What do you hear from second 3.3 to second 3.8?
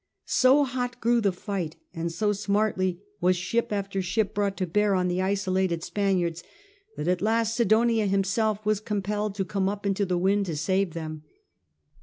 ship